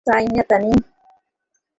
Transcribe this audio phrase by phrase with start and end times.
[0.07, 0.71] তাই না, তানি?